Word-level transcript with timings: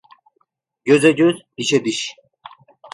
Göze 0.85 1.11
göz, 1.11 1.35
dişe 1.57 1.85
diş. 1.85 2.15